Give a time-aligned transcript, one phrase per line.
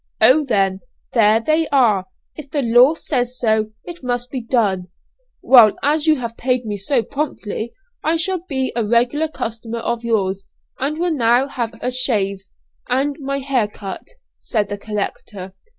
[0.19, 0.79] 'Oh, then,
[1.13, 4.87] there they are; if the law says so, it must be done.'
[5.43, 10.03] 'Well, as you have paid me so promptly I shall be a regular customer of
[10.03, 10.47] yours,
[10.79, 12.41] and will now have a 'shave'
[12.89, 14.07] and my hair cut,'
[14.39, 15.53] said the collector.